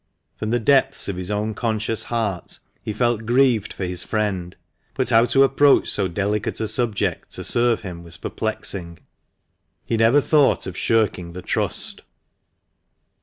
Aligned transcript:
From 0.37 0.49
the 0.49 0.59
depths 0.59 1.07
of 1.09 1.15
his 1.15 1.29
own 1.29 1.53
conscious 1.53 2.05
heart 2.05 2.57
he 2.81 2.91
felt 2.91 3.27
grieved 3.27 3.71
for 3.71 3.85
his 3.85 4.03
friend, 4.03 4.55
but 4.95 5.11
how 5.11 5.25
to 5.25 5.43
approach 5.43 5.89
so 5.89 6.07
delicate 6.07 6.59
a 6.59 6.67
subject 6.67 7.29
to 7.33 7.43
serve 7.43 7.81
him 7.81 8.01
was 8.03 8.17
perplexing. 8.17 8.97
He 9.85 9.97
never 9.97 10.19
thought 10.19 10.65
of 10.65 10.75
shirking 10.75 11.33
the 11.33 11.43
trust. 11.43 12.01